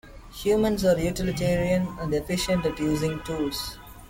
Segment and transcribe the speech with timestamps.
[0.33, 3.77] Humans are utilitarian and efficient at using tools.